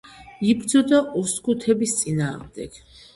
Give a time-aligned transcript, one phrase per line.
[0.53, 2.81] იბრძოდა ოსტგუთების წინააღმდეგ.